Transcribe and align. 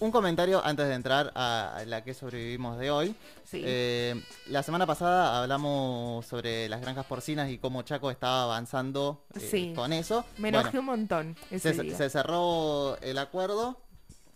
un 0.00 0.10
comentario 0.10 0.60
antes 0.64 0.86
de 0.88 0.94
entrar 0.94 1.32
a 1.34 1.82
la 1.86 2.02
que 2.04 2.14
sobrevivimos 2.14 2.78
de 2.78 2.90
hoy. 2.90 3.14
Sí. 3.44 3.62
Eh, 3.64 4.20
la 4.48 4.62
semana 4.62 4.86
pasada 4.86 5.40
hablamos 5.42 6.26
sobre 6.26 6.68
las 6.68 6.80
granjas 6.80 7.06
porcinas 7.06 7.50
y 7.50 7.58
cómo 7.58 7.82
Chaco 7.82 8.10
estaba 8.10 8.44
avanzando 8.44 9.24
eh, 9.34 9.40
Sí. 9.40 9.72
con 9.74 9.92
eso. 9.92 10.24
Me 10.36 10.50
Bueno, 10.50 10.60
enojé 10.60 10.78
un 10.78 10.84
montón 10.86 11.36
ese 11.50 11.74
se, 11.74 11.82
día. 11.82 11.96
se 11.96 12.10
cerró 12.10 12.98
el 13.00 13.18
acuerdo. 13.18 13.78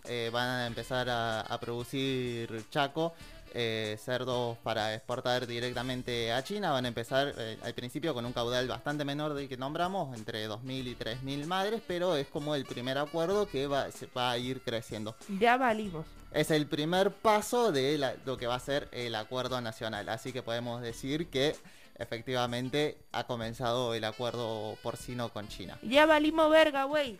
eh, 0.05 0.31
van 0.33 0.49
a 0.49 0.67
empezar 0.67 1.11
a, 1.11 1.41
a 1.43 1.61
producir 1.61 2.65
Chaco 2.71 3.13
eh, 3.61 3.99
cerdos 3.99 4.57
para 4.59 4.95
exportar 4.95 5.45
directamente 5.49 6.33
a 6.33 6.45
China. 6.45 6.71
Van 6.71 6.85
a 6.85 6.89
empezar 6.89 7.35
eh, 7.37 7.59
al 7.65 7.75
principio 7.75 8.15
con 8.15 8.25
un 8.25 8.33
caudal 8.33 8.69
bastante 8.69 9.05
menor 9.05 9.35
del 9.35 9.49
que 9.49 9.57
nombramos, 9.57 10.17
entre 10.17 10.49
2.000 10.49 10.87
y 10.87 10.95
3.000 10.95 11.45
madres, 11.47 11.83
pero 11.87 12.15
es 12.15 12.29
como 12.29 12.55
el 12.55 12.65
primer 12.65 12.99
acuerdo 12.99 13.49
que 13.49 13.67
va, 13.67 13.91
se 13.91 14.07
va 14.17 14.31
a 14.31 14.39
ir 14.39 14.61
creciendo. 14.63 15.17
Ya 15.41 15.57
valimos. 15.57 16.07
Es 16.33 16.53
el 16.53 16.69
primer 16.69 17.11
paso 17.11 17.73
de 17.73 17.99
la- 17.99 18.15
lo 18.25 18.37
que 18.37 18.47
va 18.47 18.55
a 18.55 18.61
ser 18.61 18.89
el 18.93 19.15
acuerdo 19.17 19.61
nacional. 19.61 20.09
Así 20.09 20.33
que 20.33 20.43
podemos 20.43 20.81
decir 20.81 21.27
que 21.29 21.57
efectivamente 21.97 22.97
ha 23.11 23.25
comenzado 23.27 23.93
el 23.95 24.05
acuerdo 24.05 24.77
porcino 24.85 25.31
con 25.31 25.49
China. 25.49 25.79
Ya 25.83 26.07
valimos 26.07 26.49
verga, 26.51 26.85
güey. 26.85 27.19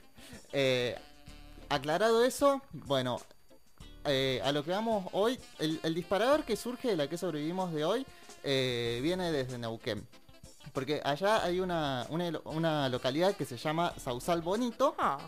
Eh, 0.53 0.97
aclarado 1.69 2.25
eso, 2.25 2.63
bueno, 2.73 3.21
eh, 4.09 4.41
a 4.45 4.53
lo 4.53 4.65
que 4.65 4.71
vamos 4.71 5.07
hoy, 5.13 5.39
el, 5.59 5.79
el 5.83 5.95
disparador 5.95 6.45
que 6.45 6.57
surge 6.57 6.89
de 6.89 6.97
la 6.97 7.09
que 7.09 7.17
sobrevivimos 7.19 7.73
de 7.73 7.85
hoy 7.85 8.07
eh, 8.43 9.01
viene 9.03 9.31
desde 9.33 9.59
Neuquén. 9.59 10.07
Porque 10.73 11.01
allá 11.05 11.43
hay 11.45 11.61
una, 11.61 12.07
una, 12.11 12.41
una 12.45 12.89
localidad 12.89 13.35
que 13.37 13.45
se 13.45 13.57
llama 13.57 13.93
Sausal 13.99 14.43
Bonito, 14.43 14.95
Ah, 14.99 15.19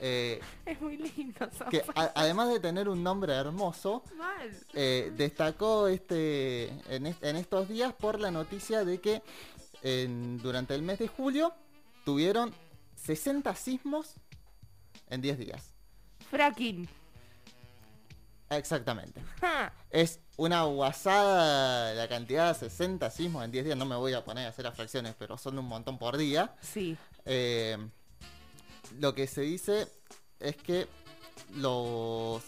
eh, 0.00 0.40
es 0.64 0.80
muy 0.80 0.96
lindo. 0.96 1.48
que 1.70 1.80
Safa. 1.80 1.92
a- 1.94 2.12
además 2.14 2.48
de 2.48 2.60
tener 2.60 2.88
un 2.88 3.02
nombre 3.02 3.32
hermoso, 3.34 4.02
destacó 4.74 5.86
este 5.88 6.68
en, 6.94 7.06
est- 7.06 7.22
en 7.24 7.36
estos 7.36 7.68
días 7.68 7.92
por 7.94 8.18
la 8.20 8.30
noticia 8.30 8.84
de 8.84 9.00
que 9.00 9.22
en- 9.82 10.38
durante 10.38 10.74
el 10.74 10.82
mes 10.82 10.98
de 10.98 11.08
julio 11.08 11.52
tuvieron 12.04 12.52
60 12.96 13.54
sismos 13.54 14.14
en 15.08 15.20
10 15.22 15.38
días. 15.38 15.72
Fracking. 16.30 16.88
Exactamente. 18.50 19.20
Es 19.90 20.20
una 20.36 20.64
guasada 20.64 21.94
la 21.94 22.08
cantidad 22.08 22.52
de 22.52 22.68
60 22.68 23.10
sismos 23.10 23.44
en 23.44 23.50
10 23.50 23.64
días. 23.64 23.76
No 23.76 23.86
me 23.86 23.96
voy 23.96 24.12
a 24.12 24.24
poner 24.24 24.46
a 24.46 24.50
hacer 24.50 24.64
las 24.64 24.74
fracciones, 24.74 25.14
pero 25.18 25.36
son 25.36 25.58
un 25.58 25.66
montón 25.66 25.98
por 25.98 26.16
día. 26.16 26.54
Sí. 26.60 26.96
Eh, 27.24 27.76
lo 29.00 29.14
que 29.14 29.26
se 29.26 29.40
dice 29.40 29.88
es 30.38 30.56
que 30.56 30.86
los, 31.54 32.42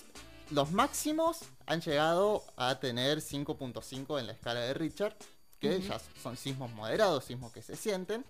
los 0.50 0.70
máximos 0.70 1.40
han 1.66 1.80
llegado 1.80 2.44
a 2.56 2.78
tener 2.78 3.18
5.5 3.18 4.18
en 4.18 4.26
la 4.26 4.32
escala 4.32 4.60
de 4.60 4.74
Richard, 4.74 5.16
que 5.58 5.80
ya 5.80 6.00
son 6.22 6.36
sismos 6.36 6.70
moderados, 6.72 7.24
sismos 7.24 7.52
que 7.52 7.62
se 7.62 7.76
sienten. 7.76 8.24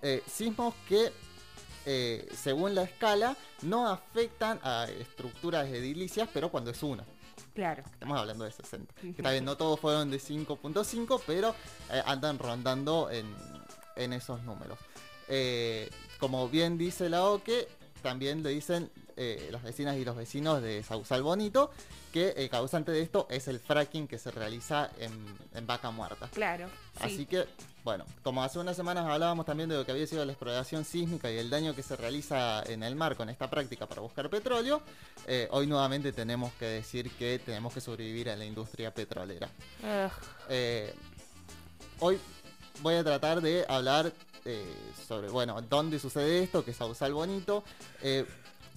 Eh, 0.00 0.22
sismos 0.26 0.74
que, 0.88 1.12
eh, 1.90 2.28
según 2.36 2.74
la 2.74 2.82
escala, 2.82 3.34
no 3.62 3.88
afectan 3.88 4.60
a 4.62 4.86
estructuras 5.00 5.66
edilicias, 5.68 6.28
pero 6.34 6.50
cuando 6.50 6.70
es 6.70 6.82
uno. 6.82 7.02
Claro. 7.54 7.82
Estamos 7.90 8.18
hablando 8.18 8.44
de 8.44 8.52
60. 8.52 8.94
Que 9.00 9.08
está 9.08 9.30
bien, 9.30 9.46
no 9.46 9.56
todos 9.56 9.80
fueron 9.80 10.10
de 10.10 10.18
5.5, 10.18 11.22
pero 11.26 11.54
eh, 11.90 12.02
andan 12.04 12.38
rondando 12.38 13.10
en, 13.10 13.26
en 13.96 14.12
esos 14.12 14.42
números. 14.42 14.78
Eh, 15.28 15.88
como 16.20 16.50
bien 16.50 16.76
dice 16.76 17.08
la 17.08 17.24
OCE, 17.24 17.68
también 18.02 18.42
lo 18.42 18.50
dicen 18.50 18.90
eh, 19.18 19.48
las 19.50 19.62
vecinas 19.62 19.96
y 19.96 20.04
los 20.04 20.16
vecinos 20.16 20.62
de 20.62 20.82
Sausal 20.82 21.22
Bonito, 21.22 21.70
que 22.12 22.30
el 22.30 22.48
causante 22.48 22.92
de 22.92 23.02
esto 23.02 23.26
es 23.28 23.48
el 23.48 23.58
fracking 23.58 24.08
que 24.08 24.18
se 24.18 24.30
realiza 24.30 24.90
en, 24.98 25.12
en 25.54 25.66
vaca 25.66 25.90
muerta. 25.90 26.28
Claro. 26.32 26.68
Sí. 26.68 27.02
Así 27.02 27.26
que, 27.26 27.44
bueno, 27.84 28.04
como 28.22 28.42
hace 28.42 28.58
unas 28.58 28.76
semanas 28.76 29.04
hablábamos 29.04 29.44
también 29.44 29.68
de 29.68 29.76
lo 29.76 29.84
que 29.84 29.92
había 29.92 30.06
sido 30.06 30.24
la 30.24 30.32
exploración 30.32 30.84
sísmica 30.84 31.30
y 31.30 31.36
el 31.36 31.50
daño 31.50 31.74
que 31.74 31.82
se 31.82 31.96
realiza 31.96 32.62
en 32.62 32.82
el 32.82 32.96
mar 32.96 33.16
con 33.16 33.28
esta 33.28 33.50
práctica 33.50 33.86
para 33.86 34.00
buscar 34.00 34.30
petróleo, 34.30 34.80
eh, 35.26 35.48
hoy 35.50 35.66
nuevamente 35.66 36.12
tenemos 36.12 36.52
que 36.54 36.66
decir 36.66 37.10
que 37.10 37.38
tenemos 37.38 37.74
que 37.74 37.80
sobrevivir 37.80 38.30
a 38.30 38.36
la 38.36 38.44
industria 38.44 38.94
petrolera. 38.94 39.50
Eh, 40.48 40.94
hoy 42.00 42.18
voy 42.80 42.94
a 42.94 43.04
tratar 43.04 43.40
de 43.40 43.64
hablar 43.68 44.12
eh, 44.44 44.64
sobre, 45.06 45.28
bueno, 45.28 45.60
dónde 45.62 45.98
sucede 45.98 46.42
esto, 46.42 46.64
que 46.64 46.70
es 46.70 46.76
Sausal 46.76 47.12
Bonito, 47.12 47.64
eh, 48.02 48.24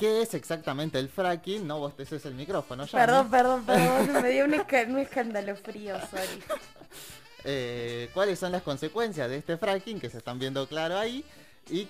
qué 0.02 0.22
es 0.24 0.34
exactamente 0.34 0.98
el 1.00 1.08
fracking, 1.10 1.66
no 1.66 1.78
vos 1.80 1.94
haces 1.98 2.26
el 2.26 2.34
micrófono 2.34 2.86
ya. 2.86 3.00
Perdón, 3.00 3.30
perdón, 3.30 3.64
perdón. 3.66 4.12
Me 4.24 4.30
dio 4.32 4.46
un, 4.46 4.54
esca- 4.54 4.88
un 4.88 4.98
escándalo 4.98 5.56
frío, 5.56 5.96
sorry. 6.10 6.44
eh, 7.44 8.10
cuáles 8.14 8.40
son 8.40 8.52
las 8.52 8.64
consecuencias 8.64 9.30
de 9.30 9.38
este 9.38 9.58
fracking 9.58 10.00
que 10.00 10.10
se 10.10 10.18
están 10.18 10.40
viendo 10.40 10.68
claro 10.68 10.98
ahí 10.98 11.24
y 11.70 11.88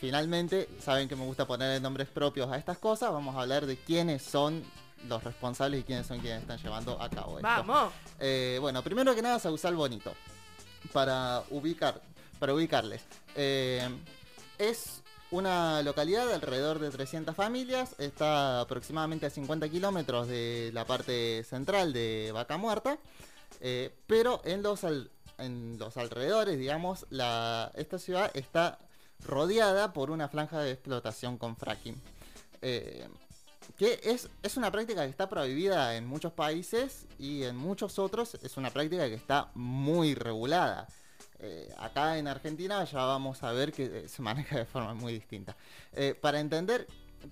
finalmente 0.00 0.68
saben 0.80 1.08
que 1.08 1.16
me 1.16 1.24
gusta 1.24 1.46
poner 1.46 1.80
nombres 1.80 2.08
propios 2.08 2.50
a 2.52 2.56
estas 2.58 2.78
cosas 2.78 3.10
vamos 3.12 3.34
a 3.36 3.40
hablar 3.42 3.66
de 3.66 3.76
quiénes 3.76 4.22
son 4.22 4.62
los 5.08 5.22
responsables 5.24 5.80
y 5.80 5.84
quiénes 5.84 6.06
son 6.06 6.18
quienes 6.20 6.42
están 6.42 6.58
llevando 6.58 7.00
a 7.00 7.08
cabo 7.08 7.38
esto. 7.38 7.42
Vamos. 7.48 7.92
Eh, 8.20 8.58
bueno 8.60 8.82
primero 8.82 9.14
que 9.14 9.22
nada 9.22 9.38
Sausal 9.38 9.76
Bonito 9.76 10.12
para 10.92 11.42
ubicar 11.50 12.00
para 12.38 12.52
ubicarles 12.54 13.02
eh, 13.34 13.88
es 14.58 15.02
una 15.30 15.82
localidad 15.82 16.26
de 16.26 16.34
alrededor 16.34 16.78
de 16.78 16.90
300 16.90 17.34
familias, 17.34 17.94
está 17.98 18.60
aproximadamente 18.60 19.26
a 19.26 19.30
50 19.30 19.68
kilómetros 19.68 20.28
de 20.28 20.70
la 20.72 20.84
parte 20.84 21.42
central 21.44 21.92
de 21.92 22.30
Vaca 22.32 22.56
Muerta, 22.56 22.98
eh, 23.60 23.92
pero 24.06 24.40
en 24.44 24.62
los, 24.62 24.84
en 25.38 25.78
los 25.78 25.96
alrededores, 25.96 26.58
digamos, 26.58 27.06
esta 27.10 27.98
ciudad 27.98 28.30
está 28.34 28.78
rodeada 29.24 29.92
por 29.92 30.10
una 30.10 30.28
franja 30.28 30.60
de 30.60 30.72
explotación 30.72 31.38
con 31.38 31.56
fracking. 31.56 32.00
Eh, 32.62 33.08
que 33.76 34.00
es, 34.04 34.28
es 34.42 34.56
una 34.56 34.70
práctica 34.70 35.02
que 35.02 35.10
está 35.10 35.28
prohibida 35.28 35.96
en 35.96 36.06
muchos 36.06 36.32
países 36.32 37.06
y 37.18 37.42
en 37.42 37.56
muchos 37.56 37.98
otros 37.98 38.34
es 38.42 38.56
una 38.56 38.70
práctica 38.70 39.08
que 39.08 39.14
está 39.14 39.50
muy 39.54 40.14
regulada. 40.14 40.86
Eh, 41.40 41.72
acá 41.78 42.16
en 42.18 42.28
Argentina 42.28 42.82
ya 42.84 43.04
vamos 43.04 43.42
a 43.42 43.52
ver 43.52 43.72
que 43.72 43.84
eh, 43.84 44.08
se 44.08 44.22
maneja 44.22 44.56
de 44.58 44.64
forma 44.64 44.94
muy 44.94 45.12
distinta. 45.12 45.56
Eh, 45.92 46.14
para 46.18 46.40
entender 46.40 46.86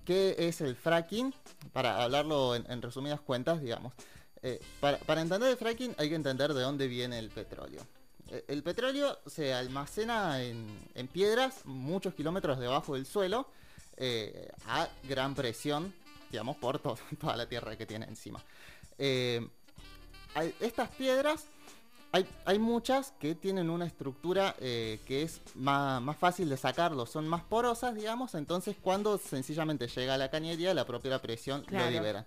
qué 0.04 0.34
es 0.38 0.60
el 0.60 0.76
fracking, 0.76 1.34
para 1.72 2.03
hablarlo 2.03 2.54
en, 2.54 2.82
resumidas 2.82 3.20
cuentas, 3.20 3.60
digamos, 3.60 3.93
para, 4.81 5.20
entender 5.22 5.50
el 5.50 5.56
fracking 5.56 5.94
hay 5.97 6.10
que 6.10 6.14
entender 6.16 6.53
de 6.53 6.60
dónde 6.60 6.87
viene 6.87 7.19
el 7.19 7.31
petróleo. 7.31 7.81
El 8.48 8.62
petróleo 8.62 9.19
se 9.26 9.54
almacena 9.54 10.43
en, 10.43 10.66
en 10.94 11.09
piedras 11.09 11.64
muchos 11.64 12.14
kilómetros 12.14 12.59
debajo 12.59 12.94
del 12.94 13.06
suelo 13.06 13.48
a 14.66 14.88
gran 15.04 15.34
presión, 15.34 15.94
digamos, 16.31 16.56
por 16.59 16.78
to- 16.78 16.98
toda 17.20 17.37
la 17.37 17.48
tierra 17.48 17.76
que 17.76 17.87
tiene 17.87 18.04
encima. 18.06 18.43
Estas 20.60 20.88
piedras 20.91 21.47
hay, 22.14 22.25
hay 22.44 22.60
muchas 22.60 23.12
que 23.19 23.34
tienen 23.34 23.69
una 23.69 23.86
estructura 23.86 24.54
eh, 24.60 25.00
que 25.04 25.22
es 25.22 25.41
más, 25.56 26.00
más 26.00 26.16
fácil 26.16 26.48
de 26.48 26.56
sacarlo, 26.56 27.06
son 27.06 27.26
más 27.26 27.42
porosas, 27.42 27.92
digamos, 27.92 28.36
entonces 28.36 28.76
cuando 28.80 29.19
sencillamente 29.19 29.88
llega 29.88 30.14
a 30.14 30.16
la 30.16 30.30
cañería, 30.30 30.72
la 30.75 30.86
propia 30.86 31.20
presión 31.20 31.62
Claro. 31.62 31.86
lo 31.86 31.91
libera. 31.91 32.25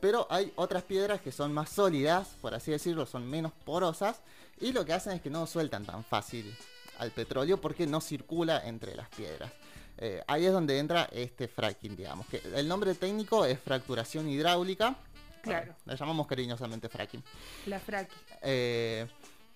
Pero 0.00 0.26
hay 0.28 0.52
otras 0.56 0.82
piedras 0.82 1.20
que 1.20 1.30
son 1.30 1.52
más 1.52 1.70
sólidas, 1.70 2.30
por 2.40 2.52
así 2.52 2.72
decirlo, 2.72 3.06
son 3.06 3.30
menos 3.30 3.52
porosas, 3.64 4.22
y 4.60 4.72
lo 4.72 4.84
que 4.84 4.92
hacen 4.92 5.12
es 5.12 5.22
que 5.22 5.30
no 5.30 5.46
sueltan 5.46 5.84
tan 5.84 6.02
fácil 6.02 6.52
al 6.98 7.12
petróleo 7.12 7.60
porque 7.60 7.86
no 7.86 8.00
circula 8.00 8.66
entre 8.66 8.96
las 8.96 9.08
piedras. 9.08 9.52
Eh, 9.98 10.20
ahí 10.26 10.46
es 10.46 10.52
donde 10.52 10.78
entra 10.80 11.08
este 11.12 11.46
fracking, 11.46 11.94
digamos, 11.94 12.26
que 12.26 12.42
el 12.56 12.66
nombre 12.66 12.92
técnico 12.94 13.44
es 13.44 13.60
fracturación 13.60 14.28
hidráulica. 14.28 14.96
Claro. 15.42 15.74
Le 15.84 15.96
llamamos 15.96 16.26
cariñosamente 16.26 16.88
fracking. 16.88 17.22
La 17.66 17.80
fraki. 17.80 18.14
Eh, 18.42 19.06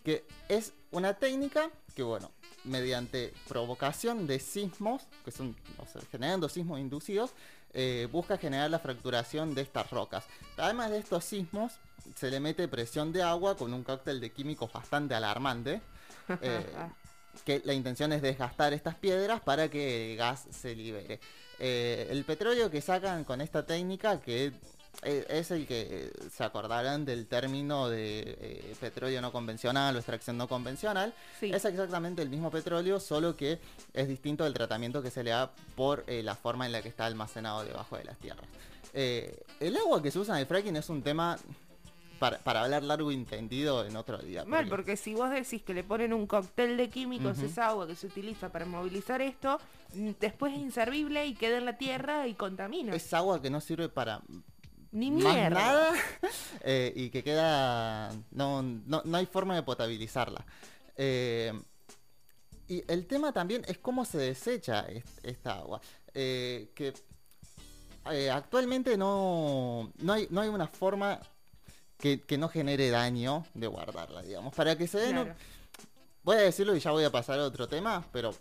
que 0.04 0.24
es 0.48 0.72
una 0.90 1.14
técnica 1.14 1.70
que, 1.94 2.02
bueno, 2.02 2.30
mediante 2.64 3.32
provocación 3.48 4.26
de 4.26 4.38
sismos, 4.38 5.02
que 5.24 5.30
son 5.30 5.56
o 5.78 5.86
sea, 5.86 6.02
generando 6.10 6.48
sismos 6.48 6.80
inducidos, 6.80 7.32
eh, 7.72 8.08
busca 8.10 8.36
generar 8.36 8.70
la 8.70 8.78
fracturación 8.78 9.54
de 9.54 9.62
estas 9.62 9.90
rocas. 9.90 10.24
Además 10.56 10.90
de 10.90 10.98
estos 10.98 11.24
sismos, 11.24 11.72
se 12.16 12.30
le 12.30 12.40
mete 12.40 12.68
presión 12.68 13.12
de 13.12 13.22
agua 13.22 13.56
con 13.56 13.72
un 13.72 13.82
cóctel 13.82 14.20
de 14.20 14.30
químicos 14.30 14.72
bastante 14.72 15.14
alarmante. 15.14 15.80
eh, 16.40 16.64
que 17.44 17.62
la 17.64 17.72
intención 17.72 18.12
es 18.12 18.22
desgastar 18.22 18.72
estas 18.72 18.94
piedras 18.94 19.40
para 19.40 19.68
que 19.68 20.12
el 20.12 20.18
gas 20.18 20.46
se 20.50 20.74
libere. 20.74 21.20
Eh, 21.58 22.08
el 22.10 22.24
petróleo 22.24 22.70
que 22.70 22.80
sacan 22.80 23.24
con 23.24 23.40
esta 23.40 23.64
técnica, 23.64 24.20
que 24.20 24.52
es 25.02 25.50
el 25.50 25.66
que 25.66 26.12
se 26.30 26.44
acordarán 26.44 27.04
del 27.04 27.26
término 27.26 27.88
de 27.88 28.20
eh, 28.40 28.76
petróleo 28.80 29.20
no 29.20 29.32
convencional 29.32 29.96
o 29.96 29.98
extracción 29.98 30.36
no 30.36 30.46
convencional, 30.48 31.12
Sí. 31.40 31.50
es 31.52 31.64
exactamente 31.64 32.22
el 32.22 32.28
mismo 32.28 32.50
petróleo, 32.50 33.00
solo 33.00 33.36
que 33.36 33.58
es 33.94 34.08
distinto 34.08 34.44
del 34.44 34.54
tratamiento 34.54 35.02
que 35.02 35.10
se 35.10 35.24
le 35.24 35.30
da 35.30 35.50
por 35.74 36.04
eh, 36.06 36.22
la 36.22 36.34
forma 36.36 36.66
en 36.66 36.72
la 36.72 36.82
que 36.82 36.88
está 36.88 37.06
almacenado 37.06 37.64
debajo 37.64 37.96
de 37.96 38.04
las 38.04 38.18
tierras. 38.18 38.46
Eh, 38.94 39.42
el 39.60 39.76
agua 39.76 40.02
que 40.02 40.10
se 40.10 40.18
usa 40.18 40.34
en 40.34 40.40
el 40.42 40.46
fracking 40.46 40.76
es 40.76 40.88
un 40.90 41.02
tema 41.02 41.38
para, 42.18 42.38
para 42.38 42.62
hablar 42.62 42.84
largo 42.84 43.10
y 43.10 43.14
entendido 43.14 43.84
en 43.84 43.96
otro 43.96 44.18
día. 44.18 44.44
Mal, 44.44 44.68
porque 44.68 44.70
porque 44.92 44.96
si 44.96 45.14
vos 45.14 45.30
decís 45.30 45.62
que 45.62 45.74
le 45.74 45.82
ponen 45.82 46.12
un 46.12 46.26
cóctel 46.28 46.76
de 46.76 46.88
químicos, 46.90 47.38
Ujú. 47.38 47.46
esa 47.46 47.68
agua 47.68 47.86
que 47.88 47.96
se 47.96 48.06
utiliza 48.06 48.52
para 48.52 48.64
movilizar 48.66 49.20
esto, 49.22 49.58
mm, 49.94 50.10
después 50.20 50.52
es 50.52 50.60
inservible 50.60 51.26
y 51.26 51.34
queda 51.34 51.58
en 51.58 51.64
la 51.64 51.76
tierra 51.78 52.28
y 52.28 52.34
contamina. 52.34 52.94
es 52.94 53.12
agua 53.14 53.42
que 53.42 53.50
no 53.50 53.60
sirve 53.60 53.88
para 53.88 54.20
Ni 54.92 55.10
más 55.10 55.34
mierda. 55.34 55.58
nada 55.58 55.92
eh, 56.62 56.92
y 56.94 57.10
que 57.10 57.22
queda 57.24 58.10
no, 58.30 58.62
no, 58.62 59.02
no 59.04 59.16
hay 59.16 59.26
forma 59.26 59.54
de 59.54 59.62
potabilizarla 59.62 60.44
Eh, 60.96 61.52
y 62.68 62.84
el 62.86 63.06
tema 63.06 63.32
también 63.32 63.62
es 63.66 63.78
cómo 63.78 64.04
se 64.04 64.18
desecha 64.18 64.80
est- 64.88 65.24
esta 65.24 65.54
agua 65.54 65.80
Eh, 66.14 66.70
que 66.74 66.92
actualmente 68.30 68.96
no, 68.96 69.92
no, 69.98 70.12
hay, 70.12 70.26
no 70.30 70.40
hay 70.40 70.48
una 70.48 70.66
forma 70.66 71.20
que, 71.98 72.20
que 72.20 72.36
no 72.36 72.48
genere 72.48 72.90
daño 72.90 73.46
de 73.54 73.66
guardarla 73.68 74.22
digamos 74.22 74.54
para 74.54 74.76
que 74.76 74.86
se 74.88 74.98
den 74.98 75.18
un- 75.18 75.24
Claro. 75.24 75.38
voy 76.24 76.36
a 76.36 76.40
decirlo 76.40 76.74
y 76.76 76.80
ya 76.80 76.90
voy 76.90 77.04
a 77.04 77.10
pasar 77.10 77.38
a 77.38 77.44
otro 77.44 77.68
tema 77.68 78.04
pero 78.12 78.34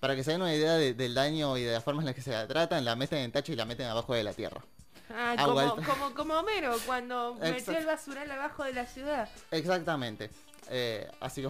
para 0.00 0.16
que 0.16 0.24
se 0.24 0.32
den 0.32 0.42
una 0.42 0.54
idea 0.54 0.74
de- 0.74 0.94
del 0.94 1.14
daño 1.14 1.56
y 1.56 1.62
de 1.62 1.72
la 1.74 1.80
forma 1.80 2.00
en 2.02 2.06
la 2.06 2.14
que 2.14 2.22
se 2.22 2.30
la 2.32 2.46
tratan 2.48 2.84
la 2.84 2.96
meten 2.96 3.18
en 3.18 3.32
tacho 3.32 3.52
y 3.52 3.56
la 3.56 3.64
meten 3.66 3.86
abajo 3.86 4.14
de 4.14 4.24
la 4.24 4.32
tierra 4.32 4.62
Ah, 5.10 5.36
como, 5.44 5.76
como, 5.76 6.14
como 6.14 6.34
Homero 6.34 6.74
cuando 6.86 7.34
metió 7.40 7.76
el 7.76 7.86
basural 7.86 8.30
abajo 8.30 8.64
de 8.64 8.72
la 8.72 8.86
ciudad. 8.86 9.28
Exactamente. 9.50 10.30
Eh, 10.68 11.08
así 11.20 11.42
que 11.42 11.48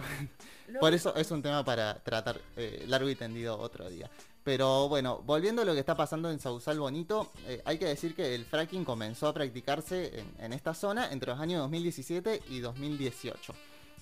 Lo- 0.71 0.79
por 0.79 0.93
eso 0.93 1.15
es 1.15 1.31
un 1.31 1.41
tema 1.41 1.63
para 1.65 1.95
tratar 2.03 2.39
eh, 2.55 2.83
largo 2.87 3.09
y 3.09 3.15
tendido 3.15 3.57
otro 3.57 3.89
día. 3.89 4.09
Pero 4.43 4.87
bueno, 4.87 5.21
volviendo 5.25 5.63
a 5.63 5.65
lo 5.65 5.73
que 5.73 5.79
está 5.81 5.95
pasando 5.95 6.31
en 6.31 6.39
Sausal 6.39 6.79
Bonito, 6.79 7.31
eh, 7.47 7.61
hay 7.65 7.77
que 7.77 7.85
decir 7.85 8.15
que 8.15 8.33
el 8.33 8.45
fracking 8.45 8.85
comenzó 8.85 9.27
a 9.27 9.33
practicarse 9.33 10.19
en, 10.19 10.33
en 10.39 10.53
esta 10.53 10.73
zona 10.73 11.11
entre 11.11 11.31
los 11.31 11.39
años 11.39 11.59
2017 11.61 12.43
y 12.49 12.59
2018. 12.59 13.53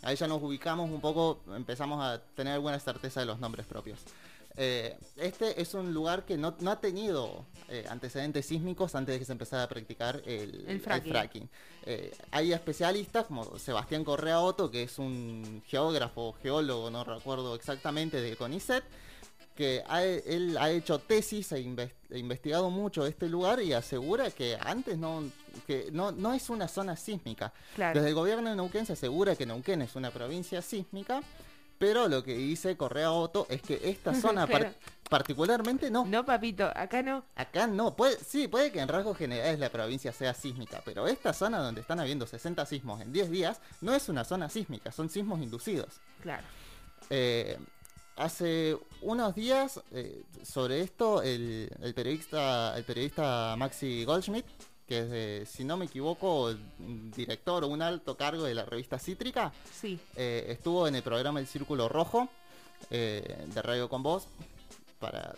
Ahí 0.04 0.16
ya 0.16 0.28
nos 0.28 0.44
ubicamos 0.44 0.92
un 0.92 1.02
poco, 1.02 1.40
empezamos 1.56 2.04
a 2.04 2.22
tener 2.36 2.54
alguna 2.54 2.80
certeza 2.80 3.22
de 3.22 3.26
los 3.26 3.40
nombres 3.40 3.66
propios. 3.66 3.98
Eh, 4.58 4.98
este 5.18 5.62
es 5.62 5.74
un 5.74 5.94
lugar 5.94 6.26
que 6.26 6.38
no, 6.38 6.56
no 6.60 6.72
ha 6.72 6.80
tenido 6.80 7.46
eh, 7.68 7.86
antecedentes 7.90 8.46
sísmicos 8.46 8.96
antes 8.96 9.16
de 9.16 9.20
que 9.20 9.26
se 9.26 9.32
empezara 9.34 9.64
a 9.64 9.68
practicar 9.68 10.22
el, 10.26 10.66
El 10.68 10.80
fracking. 10.80 11.12
fracking. 11.12 11.50
Eh, 11.86 12.12
hay 12.32 12.54
especialistas 12.54 13.26
como 13.26 13.60
Sebastián 13.60 14.04
Correa 14.04 14.40
Otto, 14.40 14.72
que 14.72 14.84
es 14.84 14.98
un 14.98 15.62
geógrafo, 15.68 16.34
geólogo, 16.42 16.90
no 16.90 17.04
recuerdo 17.04 17.56
exactamente, 17.56 18.22
del 18.22 18.38
CONICET, 18.38 18.84
que 19.56 19.84
ha- 19.88 20.04
él 20.04 20.58
ha 20.60 20.70
hecho 20.70 21.00
tesis 21.00 21.52
e 21.54 21.60
e 22.10 22.18
investigado 22.20 22.70
mucho 22.70 23.06
este 23.06 23.28
lugar 23.30 23.62
y 23.62 23.72
asegura 23.74 24.30
que 24.32 24.58
antes 24.60 24.98
no, 24.98 25.24
que 25.66 25.90
no, 25.92 26.12
no 26.12 26.34
es 26.34 26.50
una 26.50 26.68
zona 26.68 26.96
sísmica. 26.98 27.54
Claro. 27.76 27.96
Desde 28.00 28.10
el 28.10 28.16
gobierno 28.16 28.50
de 28.50 28.56
Neuquén 28.58 28.86
se 28.86 28.94
asegura 28.94 29.36
que 29.36 29.46
Neuquén 29.46 29.82
es 29.82 29.96
una 29.96 30.12
provincia 30.12 30.62
sísmica, 30.62 31.22
pero 31.78 32.08
lo 32.08 32.24
que 32.24 32.36
dice 32.36 32.78
Correa 32.78 33.12
Otto 33.12 33.46
es 33.50 33.62
que 33.62 33.80
esta 33.84 34.14
zona 34.22 34.48
par- 34.48 34.74
particularmente 35.10 35.92
no. 35.92 36.06
No, 36.06 36.26
papito, 36.26 36.66
acá 36.76 37.02
no. 37.04 37.24
Acá 37.36 37.68
no, 37.68 37.96
puede, 37.96 38.18
sí, 38.18 38.48
puede 38.48 38.72
que 38.72 38.80
en 38.80 38.88
rasgos 38.88 39.18
generales 39.18 39.60
la 39.60 39.70
provincia 39.70 40.12
sea 40.12 40.34
sísmica, 40.34 40.82
pero 40.84 41.08
esta 41.08 41.34
zona 41.34 41.60
donde 41.60 41.82
están 41.82 42.00
habiendo 42.00 42.26
60 42.26 42.66
sismos 42.66 43.02
en 43.02 43.12
10 43.12 43.30
días 43.30 43.62
no 43.82 43.94
es 43.94 44.10
una 44.10 44.24
zona 44.24 44.50
sísmica, 44.50 44.92
son 44.92 45.10
sismos 45.10 45.40
inducidos. 45.42 46.00
Claro. 46.22 46.44
Eh, 47.10 47.58
hace 48.16 48.78
unos 49.02 49.36
días 49.36 49.82
eh, 49.92 50.24
sobre 50.44 50.82
esto 50.82 51.22
el, 51.22 51.70
el 51.82 51.94
periodista 51.94 52.76
el 52.78 52.84
periodista 52.84 53.56
Maxi 53.58 54.06
Goldschmidt, 54.06 54.46
que 54.88 55.00
es 55.00 55.10
de, 55.10 55.46
si 55.50 55.64
no 55.64 55.78
me 55.78 55.86
equivoco, 55.86 56.54
director 56.78 57.64
o 57.64 57.68
un 57.68 57.82
alto 57.82 58.16
cargo 58.16 58.44
de 58.44 58.54
la 58.54 58.66
revista 58.66 59.00
Cítrica, 59.00 59.52
Sí. 59.74 60.00
eh, 60.16 60.46
estuvo 60.50 60.88
en 60.88 60.96
el 60.96 61.02
programa 61.04 61.40
El 61.40 61.48
Círculo 61.48 61.90
Rojo 61.90 62.30
eh, 62.92 63.46
de 63.48 63.62
Radio 63.62 63.90
con 63.90 64.04
Voz. 64.04 64.28
Para, 65.00 65.34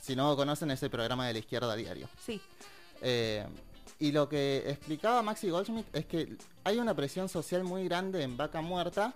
si 0.00 0.16
no 0.16 0.34
conocen, 0.36 0.70
es 0.70 0.82
el 0.82 0.90
programa 0.90 1.26
de 1.26 1.34
la 1.34 1.38
izquierda 1.40 1.76
diario. 1.76 2.08
Sí. 2.24 2.40
Eh, 3.02 3.44
y 3.98 4.12
lo 4.12 4.28
que 4.28 4.64
explicaba 4.68 5.22
Maxi 5.22 5.50
Goldschmidt 5.50 5.94
es 5.94 6.06
que 6.06 6.36
hay 6.64 6.78
una 6.78 6.94
presión 6.94 7.28
social 7.28 7.64
muy 7.64 7.84
grande 7.84 8.22
en 8.22 8.36
Vaca 8.36 8.60
Muerta 8.60 9.14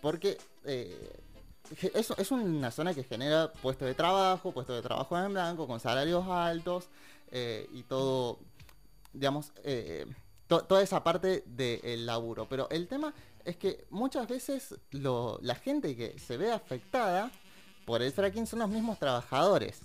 porque 0.00 0.38
es, 0.64 2.10
es 2.16 2.30
una 2.30 2.70
zona 2.70 2.94
que 2.94 3.02
genera 3.04 3.52
puestos 3.52 3.86
de 3.88 3.94
trabajo, 3.94 4.52
puestos 4.52 4.76
de 4.76 4.82
trabajo 4.82 5.18
en 5.18 5.32
blanco, 5.32 5.66
con 5.66 5.80
salarios 5.80 6.24
altos 6.28 6.84
y 7.32 7.82
todo, 7.82 8.38
digamos, 9.18 9.52
eh, 9.64 10.06
to- 10.46 10.62
toda 10.64 10.82
esa 10.82 11.02
parte 11.02 11.42
del 11.46 12.06
laburo. 12.06 12.46
Pero 12.48 12.68
el 12.70 12.86
tema 12.88 13.12
es 13.44 13.56
que 13.56 13.84
muchas 13.90 14.28
veces 14.28 14.74
lo- 14.90 15.38
la 15.42 15.54
gente 15.54 15.96
que 15.96 16.18
se 16.18 16.36
ve 16.36 16.52
afectada 16.52 17.30
por 17.84 18.02
el 18.02 18.12
fracking 18.12 18.46
son 18.46 18.58
los 18.60 18.68
mismos 18.68 18.98
trabajadores. 18.98 19.80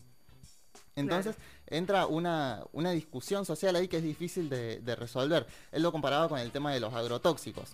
Entonces 0.95 1.35
entra 1.67 2.05
una, 2.05 2.63
una 2.73 2.91
discusión 2.91 3.45
social 3.45 3.75
ahí 3.75 3.87
que 3.87 3.97
es 3.97 4.03
difícil 4.03 4.49
de, 4.49 4.79
de 4.81 4.95
resolver. 4.95 5.47
Él 5.71 5.83
lo 5.83 5.91
comparaba 5.91 6.27
con 6.27 6.39
el 6.39 6.51
tema 6.51 6.73
de 6.73 6.79
los 6.81 6.93
agrotóxicos, 6.93 7.71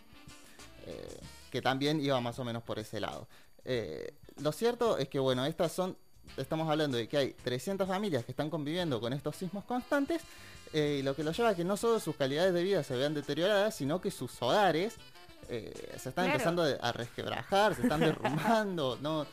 eh, 0.85 1.19
que 1.51 1.61
también 1.61 1.99
iba 1.99 2.19
más 2.21 2.37
o 2.39 2.43
menos 2.43 2.61
por 2.63 2.77
ese 2.79 2.99
lado. 2.99 3.27
Eh, 3.65 4.13
lo 4.37 4.51
cierto 4.51 4.97
es 4.97 5.09
que, 5.09 5.17
bueno, 5.19 5.45
estas 5.45 5.71
son, 5.71 5.97
estamos 6.37 6.69
hablando 6.69 6.95
de 6.97 7.07
que 7.07 7.17
hay 7.17 7.33
300 7.33 7.87
familias 7.87 8.23
que 8.23 8.31
están 8.31 8.49
conviviendo 8.51 9.01
con 9.01 9.13
estos 9.13 9.35
sismos 9.35 9.63
constantes, 9.65 10.21
eh, 10.73 10.97
y 10.99 11.03
lo 11.03 11.15
que 11.15 11.23
lo 11.23 11.31
lleva 11.31 11.49
a 11.49 11.55
que 11.55 11.63
no 11.63 11.77
solo 11.77 11.99
sus 11.99 12.15
calidades 12.15 12.53
de 12.53 12.63
vida 12.63 12.83
se 12.83 12.95
vean 12.95 13.13
deterioradas, 13.13 13.75
sino 13.75 13.99
que 14.01 14.11
sus 14.11 14.41
hogares 14.41 14.95
eh, 15.49 15.71
se 15.97 16.09
están 16.09 16.25
Claro. 16.25 16.31
empezando 16.33 16.63
a 16.81 16.91
resquebrajar, 16.91 17.75
se 17.75 17.83
están 17.83 17.99
derrumbando, 18.01 18.97
no, 19.01 19.25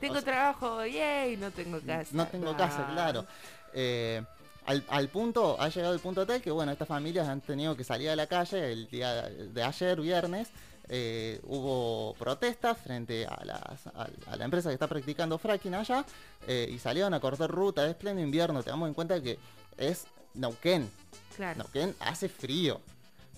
Tengo 0.00 0.14
O 0.14 0.16
sea- 0.20 0.24
trabajo, 0.24 0.86
yay, 0.86 1.36
no 1.36 1.50
tengo 1.50 1.80
casa. 1.80 2.10
no 2.12 2.26
tengo 2.28 2.56
casa, 2.56 2.88
claro. 2.92 3.26
Eh, 3.74 4.22
al, 4.66 4.84
al 4.88 5.08
punto, 5.08 5.56
ha 5.60 5.68
llegado 5.70 5.94
el 5.94 6.00
punto 6.00 6.26
tal 6.26 6.40
que, 6.42 6.50
bueno, 6.50 6.70
estas 6.72 6.86
familias 6.86 7.26
han 7.26 7.40
tenido 7.40 7.74
que 7.76 7.82
salir 7.84 8.10
a 8.10 8.16
la 8.16 8.26
calle 8.26 8.70
el 8.72 8.88
día 8.88 9.22
de 9.28 9.62
ayer, 9.62 10.00
viernes. 10.00 10.48
eh, 10.90 11.38
hubo 11.42 12.14
protestas 12.18 12.78
frente 12.78 13.26
a, 13.26 13.44
las- 13.44 13.86
a- 13.88 14.08
a 14.30 14.36
la 14.36 14.44
empresa 14.44 14.68
que 14.70 14.74
está 14.74 14.86
practicando 14.86 15.36
fracking 15.38 15.74
allá 15.74 16.02
eh, 16.46 16.66
y 16.70 16.78
salieron 16.78 17.12
a 17.12 17.20
cortar 17.20 17.50
ruta. 17.50 17.86
Es 17.86 17.94
pleno 17.96 18.20
invierno, 18.20 18.62
tengamos 18.62 18.88
en 18.88 18.94
cuenta 18.94 19.20
que 19.20 19.38
es 19.76 20.06
Neuquén. 20.38 20.90
Claro. 21.36 21.58
Neuquén 21.58 21.94
hace 22.00 22.28
frío. 22.28 22.80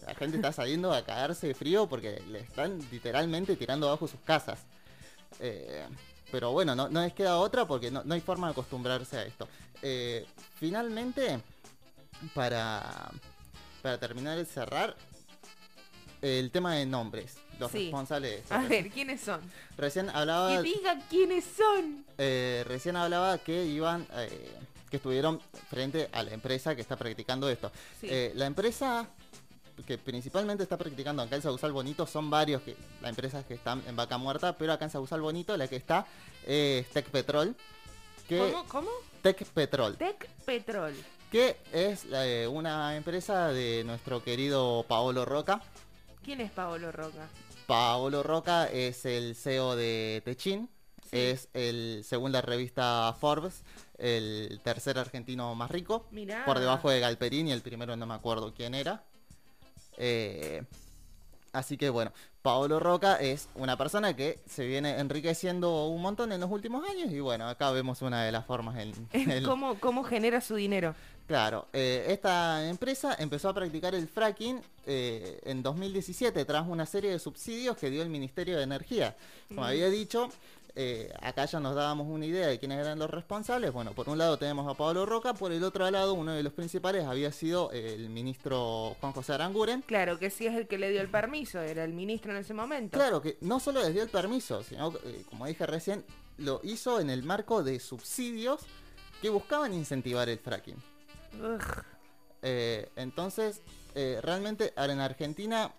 La 0.06 0.14
gente 0.14 0.36
está 0.36 0.52
saliendo 0.52 0.92
a 0.92 1.04
cagarse 1.04 1.48
de 1.48 1.54
frío 1.54 1.86
porque 1.88 2.22
le 2.30 2.40
están 2.40 2.78
literalmente 2.90 3.56
tirando 3.56 3.88
abajo 3.88 4.08
sus 4.08 4.20
casas. 4.20 4.58
Eh, 5.40 5.86
pero 6.30 6.52
bueno, 6.52 6.74
no, 6.74 6.88
no 6.88 7.02
les 7.02 7.12
queda 7.12 7.36
otra 7.38 7.66
porque 7.66 7.90
no, 7.90 8.02
no 8.04 8.14
hay 8.14 8.20
forma 8.20 8.46
de 8.48 8.52
acostumbrarse 8.52 9.18
a 9.18 9.22
esto. 9.24 9.48
Eh, 9.82 10.26
finalmente, 10.58 11.40
para, 12.34 13.10
para 13.82 13.98
terminar 13.98 14.36
de 14.38 14.44
cerrar, 14.44 14.96
el 16.22 16.50
tema 16.50 16.74
de 16.74 16.86
nombres. 16.86 17.36
Los 17.58 17.70
Sí. 17.72 17.84
responsables 17.84 18.48
de. 18.48 18.54
A 18.54 18.58
ver, 18.60 18.90
¿quiénes 18.90 19.20
son? 19.20 19.40
Recién 19.76 20.08
hablaba, 20.10 20.50
Que 20.56 20.62
digan 20.62 21.02
quiénes 21.10 21.44
son. 21.44 22.04
eh, 22.16 22.64
recién 22.66 22.96
hablaba 22.96 23.36
que 23.38 23.64
iban, 23.66 24.06
que 24.90 24.96
estuvieron 24.96 25.40
frente 25.68 26.08
a 26.12 26.22
la 26.22 26.32
empresa 26.32 26.74
que 26.74 26.82
está 26.82 26.96
practicando 26.96 27.48
esto. 27.48 27.70
Sí. 28.00 28.08
Eh, 28.10 28.32
la 28.34 28.46
empresa 28.46 29.08
que 29.86 29.96
principalmente 29.96 30.62
está 30.62 30.76
practicando 30.76 31.22
acá 31.22 31.36
en 31.36 31.42
Sausal 31.42 31.72
Bonito 31.72 32.06
son 32.06 32.28
varios 32.28 32.60
que 32.62 32.76
las 33.00 33.08
empresas 33.10 33.44
que 33.46 33.54
están 33.54 33.82
en 33.86 33.96
Vaca 33.96 34.18
Muerta, 34.18 34.56
pero 34.58 34.72
acá 34.74 34.84
en 34.84 34.90
Sausal 34.90 35.22
Bonito 35.22 35.56
la 35.56 35.68
que 35.68 35.76
está 35.76 36.06
es 36.46 36.86
Tech 36.90 37.06
Petrol, 37.08 37.56
que 38.28 38.38
¿Cómo? 38.38 38.64
¿Cómo? 38.68 38.90
Tech 39.22 39.42
Petrol, 39.46 39.96
Tec 39.96 40.28
Petrol. 40.44 40.94
que 41.30 41.56
es 41.72 42.04
eh, 42.12 42.46
una 42.50 42.94
empresa 42.96 43.48
de 43.48 43.82
nuestro 43.84 44.22
querido 44.22 44.84
Paolo 44.86 45.24
Roca. 45.24 45.62
¿Quién 46.22 46.42
es 46.42 46.50
Paolo 46.50 46.92
Roca? 46.92 47.28
Paolo 47.66 48.22
Roca 48.22 48.66
es 48.66 49.04
el 49.06 49.34
CEO 49.34 49.76
de 49.76 50.20
Techin, 50.24 50.68
Sí. 51.10 51.16
es 51.18 51.48
el 51.54 52.02
según 52.06 52.30
la 52.32 52.40
revista 52.42 53.16
Forbes, 53.18 53.62
el 54.00 54.60
tercer 54.64 54.98
argentino 54.98 55.54
más 55.54 55.70
rico, 55.70 56.06
Mirá. 56.10 56.44
por 56.44 56.58
debajo 56.58 56.90
de 56.90 57.00
Galperini, 57.00 57.52
el 57.52 57.62
primero 57.62 57.96
no 57.96 58.06
me 58.06 58.14
acuerdo 58.14 58.52
quién 58.54 58.74
era. 58.74 59.02
Eh, 59.98 60.62
así 61.52 61.76
que 61.76 61.90
bueno, 61.90 62.12
Paolo 62.42 62.80
Roca 62.80 63.16
es 63.16 63.48
una 63.54 63.76
persona 63.76 64.14
que 64.16 64.38
se 64.48 64.64
viene 64.66 64.98
enriqueciendo 64.98 65.86
un 65.88 66.00
montón 66.00 66.32
en 66.32 66.40
los 66.40 66.50
últimos 66.50 66.88
años 66.88 67.10
y 67.12 67.20
bueno, 67.20 67.48
acá 67.48 67.70
vemos 67.70 68.00
una 68.02 68.24
de 68.24 68.32
las 68.32 68.46
formas 68.46 68.78
en, 68.78 68.92
en- 69.12 69.44
¿Cómo, 69.44 69.78
¿Cómo 69.78 70.02
genera 70.04 70.40
su 70.40 70.54
dinero? 70.54 70.94
Claro, 71.26 71.68
eh, 71.72 72.06
esta 72.08 72.68
empresa 72.68 73.14
empezó 73.18 73.50
a 73.50 73.54
practicar 73.54 73.94
el 73.94 74.08
fracking 74.08 74.60
eh, 74.86 75.38
en 75.44 75.62
2017 75.62 76.44
tras 76.44 76.66
una 76.66 76.86
serie 76.86 77.10
de 77.12 77.20
subsidios 77.20 77.76
que 77.76 77.88
dio 77.88 78.02
el 78.02 78.08
Ministerio 78.08 78.56
de 78.56 78.64
Energía. 78.64 79.14
Como 79.48 79.60
Mm. 79.60 79.64
había 79.64 79.88
dicho, 79.90 80.28
eh, 80.74 81.12
acá 81.20 81.44
ya 81.46 81.60
nos 81.60 81.74
dábamos 81.74 82.06
una 82.08 82.26
idea 82.26 82.46
de 82.46 82.58
quiénes 82.58 82.78
eran 82.78 82.98
los 82.98 83.10
responsables. 83.10 83.72
Bueno, 83.72 83.92
por 83.92 84.08
un 84.08 84.18
lado 84.18 84.38
tenemos 84.38 84.70
a 84.70 84.76
Pablo 84.76 85.06
Roca, 85.06 85.34
por 85.34 85.52
el 85.52 85.64
otro 85.64 85.90
lado 85.90 86.14
uno 86.14 86.32
de 86.32 86.42
los 86.42 86.52
principales 86.52 87.04
había 87.04 87.32
sido 87.32 87.70
el 87.72 88.08
ministro 88.10 88.96
Juan 89.00 89.12
José 89.12 89.34
Aranguren. 89.34 89.82
Claro, 89.82 90.18
que 90.18 90.30
sí 90.30 90.46
es 90.46 90.54
el 90.54 90.66
que 90.66 90.78
le 90.78 90.90
dio 90.90 91.00
el 91.00 91.08
permiso, 91.08 91.60
era 91.60 91.84
el 91.84 91.92
ministro 91.92 92.32
en 92.32 92.38
ese 92.38 92.54
momento. 92.54 92.96
Claro, 92.96 93.20
que 93.20 93.38
no 93.40 93.60
solo 93.60 93.82
les 93.82 93.92
dio 93.92 94.02
el 94.02 94.08
permiso, 94.08 94.62
sino, 94.62 94.92
eh, 95.04 95.24
como 95.28 95.46
dije 95.46 95.66
recién, 95.66 96.04
lo 96.38 96.60
hizo 96.64 97.00
en 97.00 97.10
el 97.10 97.22
marco 97.22 97.62
de 97.62 97.78
subsidios 97.80 98.62
que 99.20 99.28
buscaban 99.28 99.74
incentivar 99.74 100.28
el 100.28 100.38
fracking. 100.38 100.76
Eh, 102.42 102.88
entonces, 102.96 103.60
eh, 103.94 104.18
realmente 104.22 104.72
ahora 104.76 104.92
en 104.92 105.00
Argentina 105.00 105.72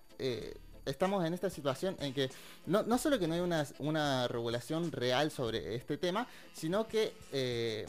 estamos 0.86 1.26
en 1.26 1.34
esta 1.34 1.50
situación 1.50 1.96
en 2.00 2.14
que 2.14 2.30
no, 2.66 2.84
no 2.84 2.98
solo 2.98 3.20
que 3.20 3.28
no 3.28 3.34
hay 3.36 3.40
una, 3.42 3.66
una 3.80 4.28
regulación 4.28 4.92
real 4.92 5.32
sobre 5.32 5.76
este 5.76 5.98
tema, 5.98 6.28
sino 6.54 6.88
que, 6.88 7.14
eh, 7.32 7.86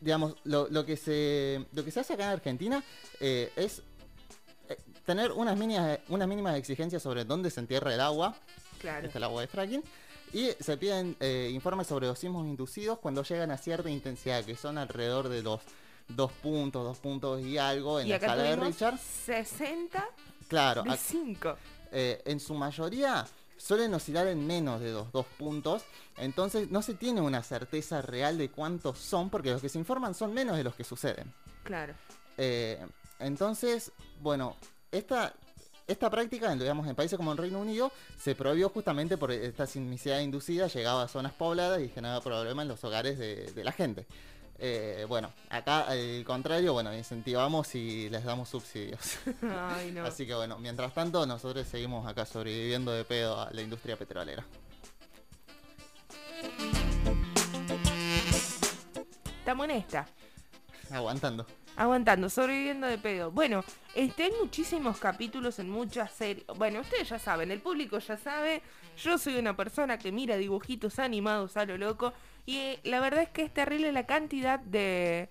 digamos, 0.00 0.34
lo, 0.44 0.68
lo 0.68 0.84
que 0.84 0.96
se, 0.96 1.64
lo 1.72 1.84
que 1.84 1.90
se 1.90 2.00
hace 2.00 2.14
acá 2.14 2.24
en 2.24 2.30
Argentina 2.30 2.82
eh, 3.20 3.50
es 3.56 3.82
eh, 4.68 4.76
tener 5.06 5.32
unas 5.32 5.56
mínimas, 5.56 5.98
unas 6.08 6.28
mínimas 6.28 6.56
exigencias 6.56 7.02
sobre 7.02 7.24
dónde 7.24 7.50
se 7.50 7.60
entierra 7.60 7.92
el 7.94 8.00
agua, 8.00 8.34
Claro. 8.80 9.06
este 9.06 9.18
el 9.18 9.24
agua 9.24 9.40
de 9.40 9.46
fracking, 9.48 9.82
y 10.32 10.50
se 10.60 10.76
piden 10.76 11.16
eh, 11.20 11.50
informes 11.54 11.86
sobre 11.86 12.06
los 12.06 12.18
sismos 12.18 12.46
inducidos 12.46 12.98
cuando 12.98 13.22
llegan 13.22 13.50
a 13.50 13.56
cierta 13.56 13.88
intensidad, 13.88 14.44
que 14.44 14.56
son 14.56 14.76
alrededor 14.78 15.28
de 15.28 15.42
los 15.42 15.60
dos 16.08 16.32
puntos, 16.32 16.84
dos 16.84 16.98
puntos 16.98 17.40
y 17.40 17.56
algo 17.56 17.98
en 18.00 18.08
Y 18.08 18.10
la 18.10 18.16
escala 18.16 18.42
de 18.42 18.56
Richard. 18.56 18.98
60 18.98 20.06
Claro, 20.48 20.82
de 20.82 20.90
ac- 20.90 20.96
5. 20.98 21.56
eh, 21.92 22.22
en 22.24 22.40
su 22.40 22.54
mayoría 22.54 23.26
suelen 23.56 23.94
oscilar 23.94 24.26
en 24.26 24.46
menos 24.46 24.80
de 24.80 24.92
los 24.92 25.10
dos 25.12 25.26
puntos, 25.38 25.84
entonces 26.18 26.70
no 26.70 26.82
se 26.82 26.94
tiene 26.94 27.20
una 27.20 27.42
certeza 27.42 28.02
real 28.02 28.36
de 28.36 28.50
cuántos 28.50 28.98
son, 28.98 29.30
porque 29.30 29.50
los 29.50 29.62
que 29.62 29.68
se 29.68 29.78
informan 29.78 30.14
son 30.14 30.34
menos 30.34 30.56
de 30.56 30.64
los 30.64 30.74
que 30.74 30.84
suceden. 30.84 31.32
Claro. 31.62 31.94
Eh, 32.36 32.84
entonces, 33.20 33.92
bueno, 34.20 34.56
esta, 34.90 35.32
esta 35.86 36.10
práctica, 36.10 36.52
en, 36.52 36.58
digamos, 36.58 36.86
en 36.88 36.94
países 36.96 37.16
como 37.16 37.32
el 37.32 37.38
Reino 37.38 37.60
Unido, 37.60 37.90
se 38.18 38.34
prohibió 38.34 38.68
justamente 38.68 39.16
por 39.16 39.30
esta 39.32 39.66
sismicidad 39.66 40.18
inducida, 40.20 40.66
llegaba 40.66 41.04
a 41.04 41.08
zonas 41.08 41.32
pobladas 41.32 41.80
y 41.80 41.88
generaba 41.88 42.20
problemas 42.20 42.64
en 42.64 42.68
los 42.68 42.82
hogares 42.84 43.18
de, 43.18 43.52
de 43.52 43.64
la 43.64 43.72
gente. 43.72 44.06
Eh, 44.58 45.04
bueno, 45.08 45.32
acá 45.50 45.80
al 45.88 46.24
contrario, 46.24 46.72
bueno, 46.72 46.94
incentivamos 46.94 47.74
y 47.74 48.08
les 48.08 48.24
damos 48.24 48.48
subsidios. 48.48 49.18
Ay, 49.42 49.90
no. 49.92 50.04
Así 50.06 50.26
que 50.26 50.34
bueno, 50.34 50.58
mientras 50.58 50.94
tanto 50.94 51.26
nosotros 51.26 51.66
seguimos 51.66 52.06
acá 52.06 52.24
sobreviviendo 52.24 52.92
de 52.92 53.04
pedo 53.04 53.40
a 53.40 53.50
la 53.52 53.62
industria 53.62 53.96
petrolera. 53.96 54.44
Estamos 59.38 59.64
en 59.64 59.70
esta. 59.72 60.06
Aguantando. 60.90 61.46
Aguantando, 61.76 62.30
sobreviviendo 62.30 62.86
de 62.86 62.98
pedo. 62.98 63.32
Bueno, 63.32 63.64
este, 63.94 64.24
hay 64.24 64.32
muchísimos 64.40 64.98
capítulos 64.98 65.58
en 65.58 65.68
muchas 65.68 66.12
series. 66.12 66.46
Bueno, 66.56 66.80
ustedes 66.80 67.08
ya 67.08 67.18
saben, 67.18 67.50
el 67.50 67.60
público 67.60 67.98
ya 67.98 68.16
sabe. 68.16 68.62
Yo 68.96 69.18
soy 69.18 69.36
una 69.36 69.56
persona 69.56 69.98
que 69.98 70.12
mira 70.12 70.36
dibujitos 70.36 71.00
animados 71.00 71.56
a 71.56 71.64
lo 71.64 71.76
loco. 71.76 72.12
Y 72.46 72.78
la 72.84 73.00
verdad 73.00 73.22
es 73.22 73.28
que 73.30 73.42
es 73.42 73.52
terrible 73.52 73.90
la 73.92 74.04
cantidad 74.06 74.58
de, 74.60 75.28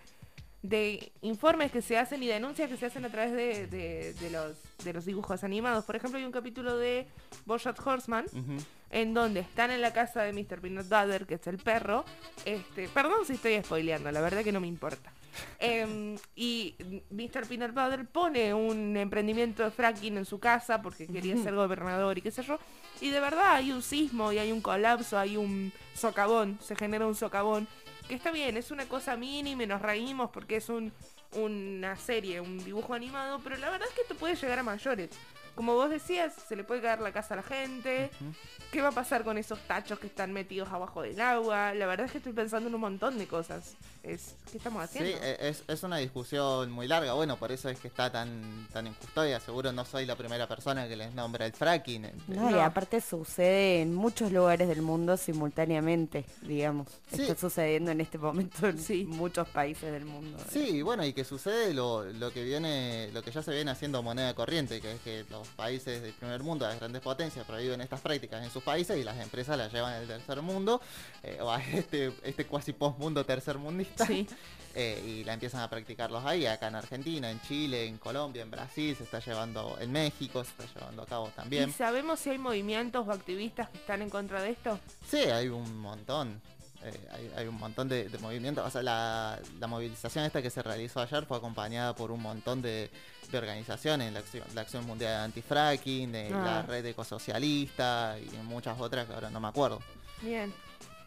de 0.61 1.11
informes 1.21 1.71
que 1.71 1.81
se 1.81 1.97
hacen 1.97 2.23
y 2.23 2.27
denuncias 2.27 2.69
que 2.69 2.77
se 2.77 2.85
hacen 2.87 3.05
a 3.05 3.09
través 3.09 3.33
de, 3.33 3.67
de- 3.67 4.13
de 4.13 4.29
los, 4.31 4.57
de 4.83 4.93
los 4.93 5.05
dibujos 5.05 5.43
animados. 5.43 5.85
Por 5.85 5.95
ejemplo, 5.95 6.17
hay 6.19 6.25
un 6.25 6.31
capítulo 6.31 6.77
de 6.77 7.07
Bojack 7.45 7.85
Horseman 7.85 8.25
en 8.89 9.13
donde 9.13 9.39
están 9.41 9.71
en 9.71 9.81
la 9.81 9.91
casa 9.93 10.21
de 10.21 10.33
Mr. 10.33 10.59
Peanut 10.61 10.87
Butter, 10.89 11.25
que 11.25 11.35
es 11.35 11.47
el 11.47 11.57
perro. 11.57 12.05
Este, 12.45 12.87
perdón 12.89 13.25
si 13.25 13.33
estoy 13.33 13.61
spoileando, 13.63 14.11
la 14.11 14.21
verdad 14.21 14.43
que 14.43 14.51
no 14.51 14.59
me 14.59 14.67
importa. 14.67 15.11
Em, 15.59 16.15
y 16.35 16.75
Mr. 17.09 17.47
Peanut 17.47 17.71
Butter 17.73 18.05
pone 18.05 18.53
un 18.53 18.95
emprendimiento 18.95 19.63
de 19.63 19.71
fracking 19.71 20.17
en 20.17 20.25
su 20.25 20.39
casa 20.39 20.79
porque 20.83 21.07
quería 21.07 21.35
ser 21.37 21.55
gobernador 21.55 22.17
y 22.19 22.21
qué 22.21 22.29
sé 22.29 22.43
yo. 22.43 22.59
Y 23.01 23.09
de 23.09 23.19
verdad 23.19 23.55
hay 23.55 23.71
un 23.71 23.81
sismo 23.81 24.31
y 24.31 24.37
hay 24.37 24.51
un 24.51 24.61
colapso, 24.61 25.17
hay 25.17 25.37
un 25.37 25.71
socavón, 25.93 26.57
se 26.61 26.75
genera 26.75 27.05
un 27.05 27.15
socavón. 27.15 27.67
Que 28.07 28.15
está 28.15 28.31
bien, 28.31 28.57
es 28.57 28.71
una 28.71 28.85
cosa 28.87 29.15
mínima 29.15 29.63
y 29.63 29.67
nos 29.67 29.81
reímos 29.81 30.29
porque 30.31 30.57
es 30.57 30.69
un, 30.69 30.91
una 31.33 31.95
serie, 31.97 32.41
un 32.41 32.63
dibujo 32.63 32.93
animado, 32.93 33.39
pero 33.43 33.57
la 33.57 33.69
verdad 33.69 33.87
es 33.87 33.93
que 33.93 34.01
esto 34.01 34.15
puede 34.15 34.35
llegar 34.35 34.59
a 34.59 34.63
mayores. 34.63 35.09
Como 35.55 35.75
vos 35.75 35.89
decías, 35.89 36.33
se 36.47 36.55
le 36.55 36.63
puede 36.63 36.81
caer 36.81 36.99
la 36.99 37.11
casa 37.11 37.35
a 37.35 37.37
la 37.37 37.43
gente. 37.43 38.09
¿Qué 38.71 38.81
va 38.81 38.87
a 38.89 38.91
pasar 38.91 39.23
con 39.23 39.37
esos 39.37 39.59
tachos 39.67 39.99
que 39.99 40.07
están 40.07 40.33
metidos 40.33 40.67
abajo 40.69 41.03
del 41.03 41.21
agua? 41.21 41.75
La 41.75 41.85
verdad 41.85 42.07
es 42.07 42.11
que 42.11 42.17
estoy 42.17 42.33
pensando 42.33 42.69
en 42.69 42.75
un 42.75 42.81
montón 42.81 43.19
de 43.19 43.27
cosas. 43.27 43.75
Es, 44.01 44.35
¿Qué 44.51 44.57
estamos 44.57 44.89
Sí, 44.89 44.97
haciendo? 44.99 45.23
e- 45.25 45.49
es, 45.49 45.63
es 45.67 45.83
una 45.83 45.97
discusión 45.97 46.71
muy 46.71 46.87
larga. 46.87 47.13
Bueno, 47.13 47.37
por 47.37 47.51
eso 47.51 47.69
es 47.69 47.79
que 47.79 47.87
está 47.87 48.11
tan, 48.11 48.67
tan 48.73 48.87
en 48.87 48.93
custodia. 48.95 49.39
Seguro 49.39 49.71
no 49.71 49.85
soy 49.85 50.05
la 50.07 50.15
primera 50.15 50.47
persona 50.47 50.87
que 50.87 50.95
les 50.95 51.13
nombra 51.13 51.45
el 51.45 51.53
fracking. 51.53 52.05
eh, 52.05 52.13
No, 52.27 52.49
y 52.49 52.55
aparte 52.59 52.99
sucede 52.99 53.81
en 53.81 53.93
muchos 53.93 54.31
lugares 54.31 54.67
del 54.67 54.81
mundo 54.81 55.15
simultáneamente, 55.17 56.25
digamos. 56.41 56.87
Sí. 57.13 57.21
Está 57.21 57.35
sucediendo 57.35 57.91
en 57.91 58.01
este 58.01 58.17
momento 58.17 58.67
en 58.67 58.79
Sí. 58.79 59.05
muchos 59.05 59.47
países 59.49 59.91
del 59.91 60.05
mundo. 60.05 60.37
Sí, 60.49 60.81
bueno, 60.81 61.05
y 61.05 61.13
que 61.13 61.23
sucede 61.23 61.73
lo, 61.75 62.03
lo 62.03 62.31
que 62.33 62.43
viene, 62.43 63.09
lo 63.13 63.21
que 63.21 63.31
ya 63.31 63.43
se 63.43 63.51
viene 63.53 63.69
haciendo 63.71 64.01
moneda 64.01 64.33
corriente, 64.33 64.81
que 64.81 64.93
es 64.93 65.01
que 65.01 65.25
los 65.29 65.42
países 65.49 66.01
del 66.01 66.13
primer 66.13 66.41
mundo, 66.43 66.65
las 66.67 66.79
grandes 66.79 67.01
potencias, 67.01 67.45
prohíben 67.45 67.81
estas 67.81 68.01
prácticas 68.01 68.43
en 68.43 68.51
sus 68.51 68.63
países 68.63 68.97
y 68.97 69.03
las 69.03 69.17
empresas 69.19 69.57
las 69.57 69.71
llevan 69.71 69.93
al 69.93 70.07
tercer 70.07 70.41
mundo, 70.41 70.81
eh, 71.23 71.39
o 71.41 71.51
a 71.51 71.61
este, 71.73 72.13
este 72.23 72.45
cuasi 72.45 72.73
postmundo 72.73 73.25
tercermundista, 73.25 74.05
Sí. 74.05 74.27
eh, 74.75 75.03
y 75.05 75.23
la 75.23 75.33
empiezan 75.33 75.61
a 75.61 75.69
practicarlos 75.69 76.25
ahí, 76.25 76.45
acá 76.45 76.67
en 76.67 76.75
Argentina, 76.75 77.29
en 77.29 77.41
Chile, 77.41 77.85
en 77.87 77.97
Colombia, 77.97 78.41
en 78.41 78.51
Brasil, 78.51 78.95
se 78.95 79.03
está 79.03 79.19
llevando, 79.19 79.77
en 79.79 79.91
México 79.91 80.43
se 80.43 80.51
está 80.51 80.79
llevando 80.79 81.03
a 81.03 81.05
cabo 81.05 81.27
¿Y 81.27 81.31
también. 81.31 81.73
sabemos 81.73 82.19
si 82.19 82.29
hay 82.31 82.37
movimientos 82.37 83.07
o 83.07 83.11
activistas 83.11 83.69
que 83.69 83.77
están 83.77 84.01
en 84.01 84.09
contra 84.09 84.41
de 84.41 84.51
esto? 84.51 84.79
Sí, 85.09 85.17
hay 85.17 85.47
un 85.49 85.77
montón. 85.79 86.41
Eh, 86.83 87.07
hay, 87.11 87.31
hay 87.37 87.47
un 87.47 87.55
montón 87.55 87.87
de, 87.89 88.09
de 88.09 88.17
movimientos. 88.19 88.65
O 88.65 88.69
sea, 88.69 88.83
la, 88.83 89.39
la 89.59 89.67
movilización 89.67 90.25
esta 90.25 90.41
que 90.41 90.49
se 90.49 90.61
realizó 90.61 90.99
ayer 91.01 91.25
fue 91.25 91.37
acompañada 91.37 91.95
por 91.95 92.11
un 92.11 92.21
montón 92.21 92.61
de, 92.61 92.89
de 93.31 93.37
organizaciones, 93.37 94.11
la 94.13 94.19
acción, 94.19 94.43
la 94.53 94.61
acción 94.61 94.85
Mundial 94.85 95.21
Antifracking, 95.21 96.15
Ah. 96.15 96.29
la 96.45 96.61
Red 96.63 96.85
Ecosocialista 96.87 98.17
y 98.19 98.35
muchas 98.43 98.79
otras 98.79 99.07
que 99.07 99.13
ahora 99.13 99.29
no 99.29 99.39
me 99.39 99.47
acuerdo. 99.47 99.79
Bien. 100.21 100.53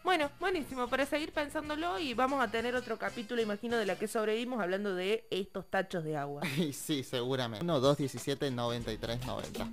Bueno, 0.03 0.31
buenísimo, 0.39 0.87
para 0.87 1.05
seguir 1.05 1.33
pensándolo 1.33 1.99
y 1.99 2.13
vamos 2.13 2.41
a 2.41 2.49
tener 2.49 2.73
otro 2.75 2.97
capítulo, 2.97 3.41
imagino, 3.41 3.75
de 3.75 3.85
la 3.85 3.97
que 3.97 4.07
sobrevivimos 4.07 4.61
hablando 4.61 4.95
de 4.95 5.27
estos 5.31 5.69
tachos 5.69 6.03
de 6.05 6.15
agua. 6.15 6.41
Y 6.57 6.71
sí, 6.71 7.03
seguramente. 7.03 7.65
1, 7.65 7.79
2, 7.81 7.97
17, 7.97 8.49
93, 8.51 9.25
90. 9.25 9.67